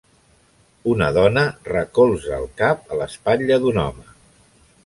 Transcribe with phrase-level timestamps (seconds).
[0.93, 1.43] Una dona
[1.73, 4.09] recolza el cap a l'espatlla d'un home.